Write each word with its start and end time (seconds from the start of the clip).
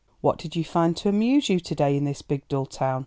"What 0.19 0.39
did 0.39 0.55
you 0.55 0.63
find 0.63 0.97
to 0.97 1.09
amuse 1.09 1.47
you 1.47 1.59
to 1.59 1.75
day 1.75 1.95
in 1.95 2.05
this 2.05 2.23
big, 2.23 2.47
dull 2.47 2.65
town?" 2.65 2.99